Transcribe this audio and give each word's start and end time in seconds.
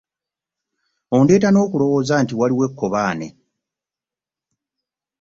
Ondeeta 1.15 1.49
n'okulowooza 1.51 2.13
nti 2.23 2.33
waliwo 2.39 2.63
ekkobaane. 2.67 3.27